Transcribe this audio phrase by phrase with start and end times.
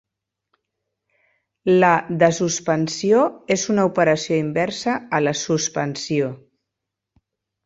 [1.83, 1.91] La
[2.23, 3.21] desuspensió
[3.57, 6.33] és una operació inversa a la suspensió.